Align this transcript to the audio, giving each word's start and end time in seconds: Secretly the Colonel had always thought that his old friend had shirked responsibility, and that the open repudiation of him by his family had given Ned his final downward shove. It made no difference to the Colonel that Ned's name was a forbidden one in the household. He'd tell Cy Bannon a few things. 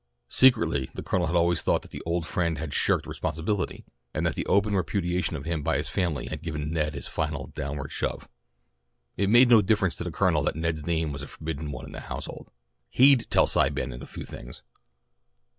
Secretly 0.29 0.89
the 0.95 1.03
Colonel 1.03 1.27
had 1.27 1.35
always 1.35 1.61
thought 1.61 1.83
that 1.83 1.91
his 1.91 2.01
old 2.07 2.25
friend 2.25 2.57
had 2.57 2.73
shirked 2.73 3.05
responsibility, 3.05 3.85
and 4.15 4.25
that 4.25 4.33
the 4.33 4.47
open 4.47 4.75
repudiation 4.75 5.35
of 5.35 5.45
him 5.45 5.61
by 5.61 5.77
his 5.77 5.89
family 5.89 6.25
had 6.25 6.41
given 6.41 6.71
Ned 6.71 6.95
his 6.95 7.05
final 7.07 7.51
downward 7.53 7.91
shove. 7.91 8.27
It 9.15 9.29
made 9.29 9.47
no 9.49 9.61
difference 9.61 9.95
to 9.97 10.03
the 10.03 10.09
Colonel 10.09 10.41
that 10.45 10.55
Ned's 10.55 10.87
name 10.87 11.13
was 11.13 11.21
a 11.21 11.27
forbidden 11.27 11.71
one 11.71 11.85
in 11.85 11.91
the 11.91 11.99
household. 11.99 12.49
He'd 12.89 13.29
tell 13.29 13.45
Cy 13.45 13.69
Bannon 13.69 14.01
a 14.01 14.07
few 14.07 14.25
things. 14.25 14.63